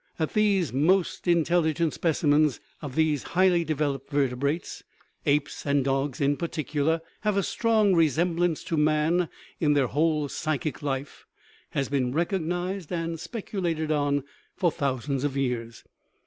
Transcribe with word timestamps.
That 0.17 0.33
these 0.33 0.73
most 0.73 1.27
intelligent 1.27 1.93
specimens 1.93 2.59
of 2.81 2.95
these 2.95 3.21
highly 3.37 3.63
developed 3.63 4.09
vertebrates 4.09 4.83
apes 5.27 5.63
and 5.63 5.85
dogs, 5.85 6.19
in 6.19 6.37
particular 6.37 7.01
have 7.19 7.37
a 7.37 7.43
strong 7.43 7.93
resemblance 7.93 8.63
to 8.63 8.77
man 8.77 9.29
in 9.59 9.73
their 9.75 9.85
whole 9.85 10.27
psychic 10.27 10.81
life 10.81 11.27
has 11.73 11.87
been 11.87 12.11
recognized 12.13 12.91
and 12.91 13.19
speculated 13.19 13.91
on 13.91 14.23
for 14.55 14.71
thou 14.71 14.97
sands 14.97 15.23
of 15.23 15.37
years. 15.37 15.83